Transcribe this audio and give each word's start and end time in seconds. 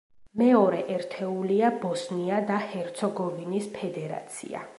მეორე 0.41 0.79
ერთეულია 0.93 1.69
ბოსნია 1.83 2.41
და 2.49 2.59
ჰერცეგოვინის 2.73 3.73
ფედერაცია. 3.79 4.69